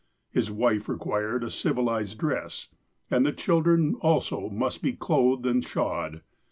His 0.31 0.49
wife 0.49 0.89
required 0.89 1.43
a 1.43 1.51
civilized 1.51 2.17
dress, 2.17 2.69
and 3.11 3.23
the 3.23 3.31
children 3.31 3.93
also 4.01 4.49
must 4.49 4.81
be 4.81 4.93
clothed 4.93 5.45
and 5.45 5.63
shod. 5.63 6.23